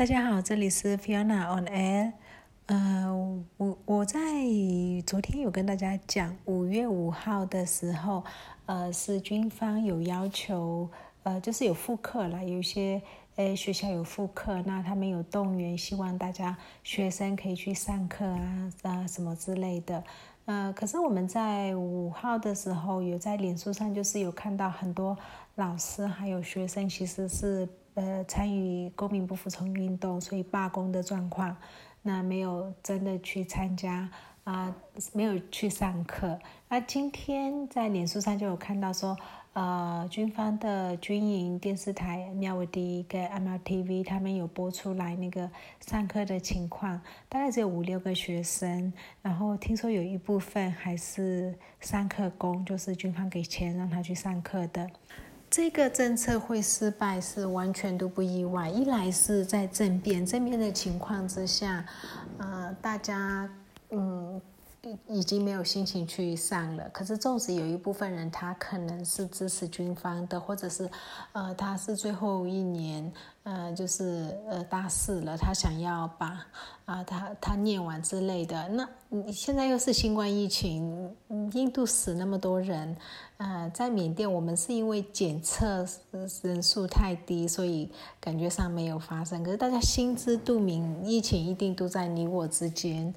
[0.00, 2.12] 大家好，这里是 Fiona on Air。
[2.68, 4.18] 呃，我我在
[5.06, 8.24] 昨天有跟大家讲，五月五号的时候，
[8.64, 10.88] 呃，是军方有要求，
[11.22, 13.02] 呃，就是有复课了，有一些
[13.36, 20.02] 呃学校有复课，那他们有动员，希望大家学生可以去上课啊啊什么之类的。
[20.46, 25.14] 呃，可是我们在五号的时候，有在脸书上就是有看到很多
[25.56, 27.68] 老师还有学生，其实是。
[27.94, 31.56] 呃，参与公民不服从运动，所以罢工的状况，
[32.02, 34.08] 那没有真的去参加
[34.44, 34.74] 啊，
[35.12, 36.38] 没有去上课。
[36.68, 39.16] 那今天在脸书上就有看到说，
[39.52, 45.50] 呃，军方的军营电视台妙维迪跟 MLTV 他们有播出来那个
[45.80, 54.88] 上课的情况，大概只有五六个学生，然后听说有一部分还是上课工，就是军方给钱让他去上课的。
[55.50, 58.68] 这个政策会失败是完全都不意外。
[58.68, 61.84] 一来是在政变，政变的情况之下，
[62.38, 63.50] 呃，大家
[63.90, 64.40] 嗯
[65.08, 66.88] 已经没有心情去上了。
[66.90, 70.90] 可是，纵使有一部分人他可能是支持军方的，或者是
[71.32, 73.12] 呃他是最后一年。
[73.42, 76.46] 呃，就是呃大四了，他想要把
[76.84, 78.68] 啊他他念完之类的。
[78.68, 78.86] 那
[79.32, 81.16] 现在又是新冠疫情，
[81.54, 82.94] 印度死那么多人，
[83.38, 85.86] 呃，在缅甸我们是因为检测
[86.42, 89.42] 人数太低，所以感觉上没有发生。
[89.42, 93.12] 可是大家心知肚明，疫情一定都在你我之间，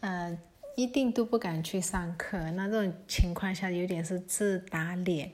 [0.00, 0.36] 呃，
[0.76, 2.38] 一定都不敢去上课。
[2.52, 5.32] 那这种情况下，有点是自打脸。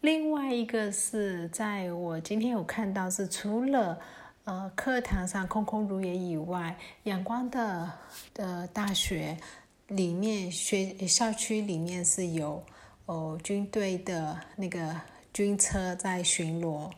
[0.00, 3.98] 另外一个是在我今天有看到是除了
[4.42, 7.92] 呃课堂上空空如也以外，阳光的
[8.34, 9.38] 的大学
[9.86, 12.60] 里面学校区里面是有
[13.06, 15.00] 哦军队的那个
[15.32, 16.90] 军车在巡逻，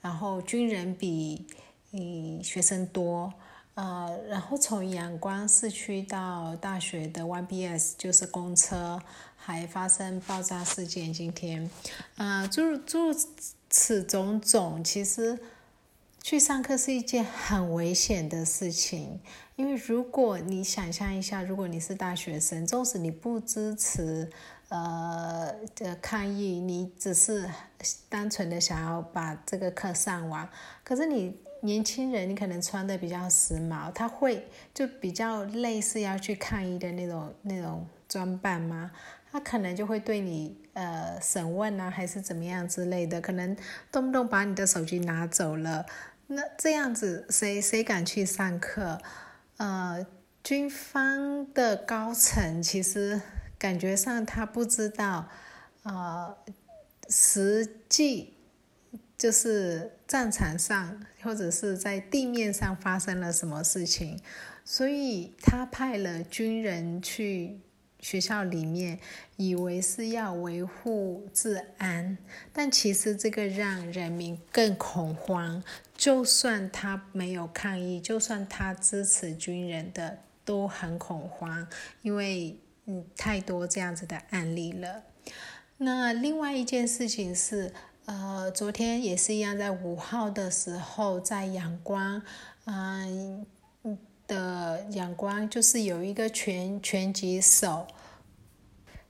[0.00, 1.44] 然后军人比
[1.90, 3.34] 嗯学生多。
[3.74, 9.00] 呃，然后从阳光市区到大学的 YBS 就是公车，
[9.34, 11.10] 还发生爆炸事件。
[11.10, 11.70] 今天，
[12.16, 13.14] 呃，诸诸
[13.70, 15.38] 此种种，其实
[16.20, 19.18] 去上课是一件很危险的事情。
[19.56, 24.30] 因为如果你想象一下，如果你是大学生，纵使你不支持
[24.68, 27.48] 呃的抗议，你只是
[28.10, 30.46] 单纯的想要把这个课上完，
[30.84, 31.38] 可是你。
[31.62, 38.90] 年轻人，你可能穿的比较时髦，他会就比较类似要去抗议的那种那种装扮吗？
[39.30, 43.56] 他可能就会对你呃审问啊，还是怎么样之类的，可能
[43.90, 45.86] 动不动把你的手机拿走了。
[46.26, 48.98] 那这样子，谁谁敢去上课？
[49.58, 50.04] 呃，
[50.42, 53.20] 军方的高层其实
[53.56, 55.28] 感觉上他不知道，
[55.84, 56.36] 呃，
[57.08, 58.34] 实际。
[59.22, 64.18] 就是战场上或者是在地面上发生了什么事情，
[64.64, 67.60] 所以他派了军人去
[68.00, 68.98] 学校里面，
[69.36, 72.18] 以为是要维护治安，
[72.52, 75.62] 但其实这个让人民更恐慌。
[75.96, 81.64] 就算他没有抗议，就算他支持军人的，都很恐慌，
[82.02, 85.04] 因为嗯太多这样子的案例了。
[85.76, 87.72] 那另外一件事情是。
[88.06, 92.20] 呃，昨天也是一样，在五号的时候，在阳光，
[92.64, 93.46] 嗯
[94.26, 97.86] 的阳光，就是有一个拳拳击手，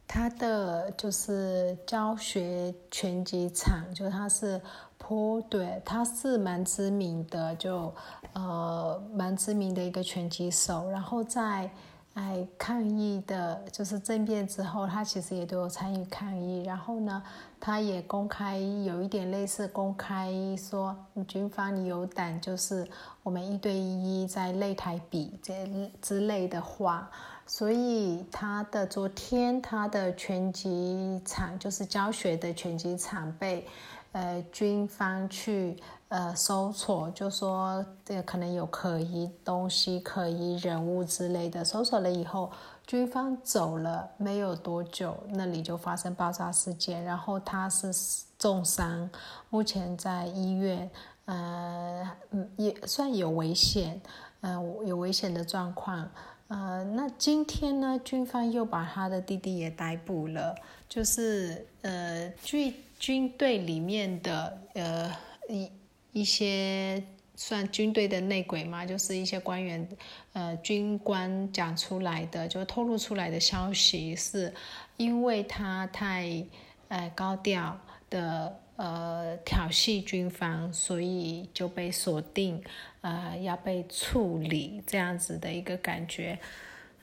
[0.06, 4.60] 他的就是教学拳击场，就他是
[4.98, 7.94] 颇对，他是蛮知名的，就
[8.34, 11.70] 呃蛮知名的一个拳击手，然后在。
[12.14, 16.62] 哎，抗议的，就是政变之后，他其实也都有参与抗议。
[16.62, 17.22] 然后呢，
[17.58, 20.94] 他也公开有一点类似公开说，
[21.26, 22.86] 军方你有胆，就是
[23.22, 27.10] 我们一对一在擂台比这之类的话。
[27.46, 33.66] 所以他的昨天，他的拳击场就是教学的拳击场被。
[34.12, 35.74] 呃，军方去
[36.08, 41.64] 呃搜索，就说这可能有可疑东西、可疑人物之类的。
[41.64, 42.52] 搜索了以后，
[42.87, 47.90] 军方走了没有多久，那里就发生爆炸事件，然后他是
[48.38, 49.08] 重伤，
[49.48, 50.90] 目前在医院，
[51.25, 52.10] 呃，
[52.58, 53.98] 也算有危险，
[54.42, 56.06] 呃，有危险的状况。
[56.48, 60.54] 呃，那今天呢，军方又把他的弟弟也逮捕了，
[60.87, 62.75] 就是呃，据。
[63.02, 65.12] 军队里面的呃
[65.49, 65.69] 一
[66.12, 67.02] 一些
[67.34, 69.88] 算军队的内鬼嘛，就是一些官员
[70.34, 74.54] 呃军官讲出来的，就透露出来的消息，是
[74.99, 76.44] 因为他太
[76.87, 77.76] 呃高调
[78.08, 82.62] 的呃挑衅军方，所以就被锁定，
[83.00, 86.38] 呃要被处理这样子的一个感觉。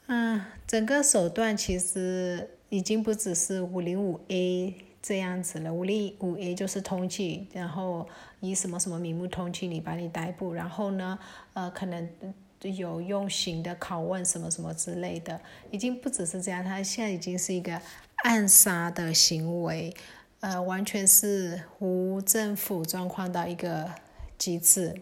[0.07, 8.07] 嗯，整个手段其实已经不只是五零五 A 这样子了，五零五 A 就是通缉，然后
[8.41, 11.17] 以什么什么名目通缉你，把你逮捕，然后呢，
[11.53, 12.09] 呃，可能
[12.61, 15.39] 有用刑的拷问什么什么之类的，
[15.71, 17.81] 已经不只是这样，他现在已经是一个
[18.23, 19.95] 暗杀的行为，
[20.41, 23.89] 呃，完全是无政府状况到一个
[24.37, 25.01] 极致。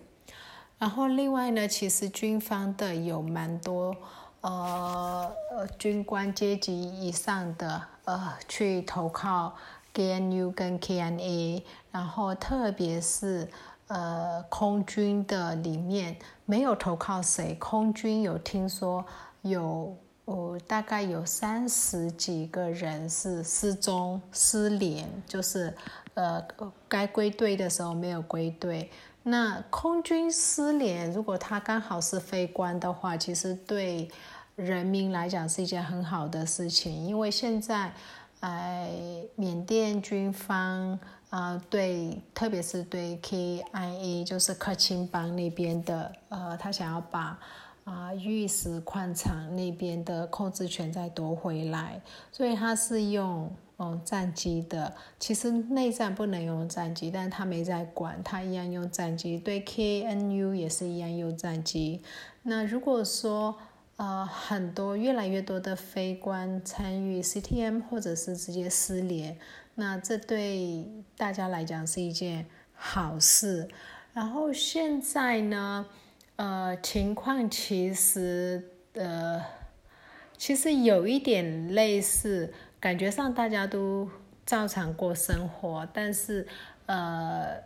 [0.78, 3.96] 然后另外呢，其实军方的有蛮多。
[4.42, 9.58] 呃呃，军官阶级以上的呃，去投靠
[9.98, 13.50] KNU 跟 KNA，然后特别是
[13.88, 16.16] 呃空军的里面
[16.46, 19.04] 没有投靠谁，空军有听说
[19.42, 25.76] 有呃大概有三十几个人是失踪失联，就是
[26.14, 26.46] 呃
[26.88, 28.92] 该归队的时候没有归队。
[29.24, 34.08] 那空军失联，如果他刚好是飞官的话，其实对
[34.56, 37.92] 人民来讲是一件很好的事情，因为现在，
[38.42, 38.90] 哎，
[39.36, 41.00] 缅甸军方
[41.30, 47.40] 啊，对，特别是对 KIA，就是克钦邦那边的，呃，他想要把
[47.84, 52.02] 啊玉石矿场那边的控制权再夺回来，
[52.32, 53.52] 所以他是用。
[53.80, 59.38] 嗯，战机的其实内战不能用战机，但他没在管，他一样用战机。
[59.38, 62.02] 对 KNU 也是一样用战机。
[62.42, 63.56] 那如果说
[63.98, 69.38] 呃很多越来越多的非官参与 CTM 或者是直接失联，
[69.76, 73.68] 那这对大家来讲是一件好事。
[74.14, 75.86] 然后现在呢，
[76.38, 79.44] 呃情况其实呃
[80.38, 82.54] 其实有一点类似。
[82.80, 84.08] 感觉上大家都
[84.46, 86.48] 照常过生活，但是，
[86.86, 87.58] 呃，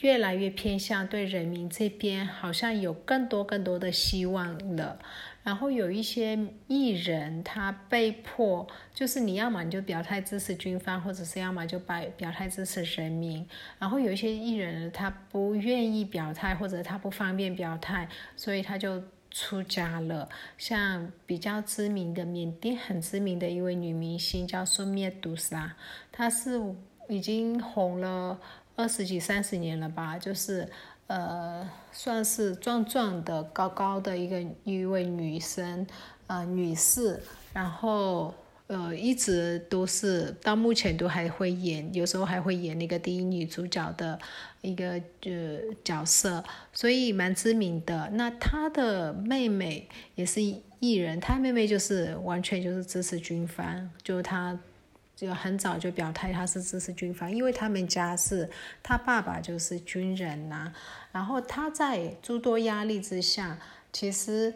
[0.00, 4.98] 越来越偏向对人民这边好像有更多更多的希望了。
[5.42, 13.46] 然后有一些艺人他被迫，就是你要么你就表态支持军方，或者是要么就表表态支持人民。
[13.78, 19.02] 然后有一些艺人他不愿意表态，或者他不方便表态，所以他就。
[19.34, 20.28] 出家了，
[20.58, 25.74] 像比较知名的缅甸很知名的一位女明星叫孙灭杜莎，
[26.12, 26.60] 她是
[27.08, 28.38] 已经红了
[28.76, 30.68] 二十几三十年了吧，就是
[31.06, 35.86] 呃算是壮壮的高高的一个一位女生
[36.26, 37.20] 呃女士，
[37.52, 38.34] 然后。
[38.68, 44.18] 呃，一直都是到目前都还会演，有时候还会演那个第一女主角的
[44.62, 44.92] 一个
[45.24, 48.08] 呃角色，所以蛮知名的。
[48.14, 50.40] 那她的妹妹也是
[50.80, 54.58] 艺人，她妹妹就是完全就是支持军方，就是她
[55.14, 58.48] 就很早就表态他是支持军方，因为他们家是
[58.82, 60.72] 他爸爸就是军人呐，
[61.12, 63.58] 然后他在诸多压力之下，
[63.92, 64.54] 其实。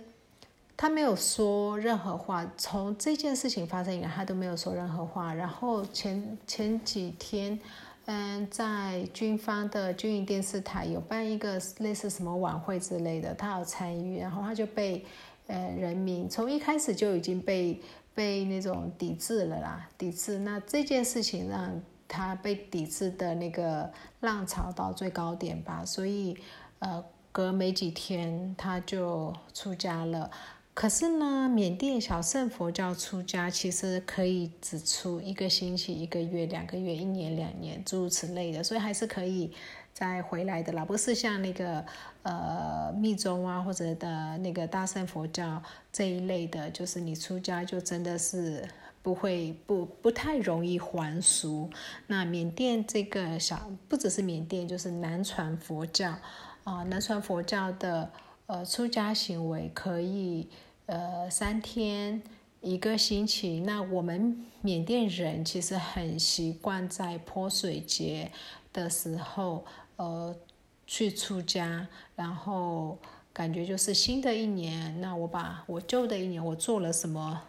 [0.79, 5.33] 他没有说任何话，从这件事情发生以来，他都没有说任何话。
[5.33, 7.59] 然后前前几天，
[8.05, 15.03] 嗯，在军方的军营电视台有办一个类似什么晚会之类的，他有参与，然后他就被
[15.47, 17.81] 呃人民从一开始就已经被
[18.17, 20.39] 被那种抵制了啦，抵制。
[20.39, 26.37] 那这件事情让他被抵制的那个浪潮到最高点吧，所以
[26.79, 30.31] 呃隔没几天他就出家了。
[30.73, 39.53] 可是呢，缅甸小圣佛教出家其实可以只出一个星期、一个月、两个月、一年、两年，诸如此类的，所以还是可以
[39.97, 40.85] 再回来的啦。
[40.85, 41.83] 不是像那个
[42.23, 48.63] 呃密宗啊，或者的那个大圣佛教这一类的，就是你出家就真的是
[49.01, 51.71] 不会不不太容易还俗。
[52.09, 56.15] 那缅甸这个小不只是缅甸，就是南传佛教
[56.65, 58.11] 啊，南传佛教的
[58.45, 60.51] 呃出家行为可以。
[60.89, 62.23] 呃，三天
[62.61, 68.31] 一个星期，那我们缅甸人其实很习惯在泼水节
[68.73, 69.65] 的时候，
[69.97, 70.37] 呃，
[70.87, 72.99] 去出家，然后
[73.33, 77.43] 感觉就是新的一年，那我把我旧的一年我做了什么。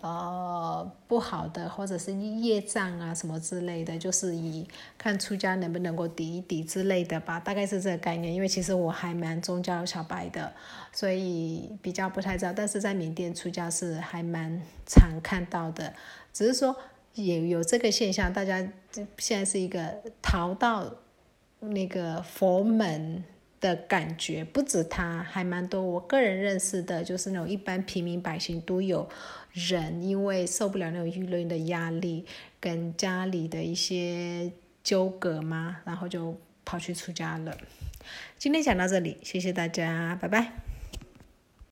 [0.00, 8.30] 呃，不好的，或者是业障啊什么之类的，就是以看出家能不能够抵一抵之类的吧，大概是这个概念。
[8.34, 10.52] 因为其实我还蛮宗教小白的，
[10.92, 12.52] 所以比较不太知道。
[12.52, 15.94] 但是在缅甸出家是还蛮常看到的，
[16.34, 16.76] 只是说
[17.14, 18.58] 也有这个现象，大家
[19.16, 20.94] 现在是一个逃到
[21.68, 23.24] 那个佛门。
[23.60, 25.80] 的感觉不止他，还蛮多。
[25.80, 29.08] 我个人认识的，就是那种一般平民百姓都有
[29.54, 32.26] 人，因为受不了那种舆论的压力，
[32.60, 34.52] 跟家里的一些
[34.82, 35.78] 纠葛嘛？
[35.86, 37.56] 然后就跑去出家了。
[38.36, 40.73] 今天讲到这里，谢谢大家，拜拜。